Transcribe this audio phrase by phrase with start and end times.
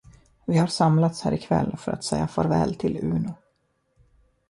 [0.45, 3.33] Vi har samlats här ikväll för att säga farväl till Uno.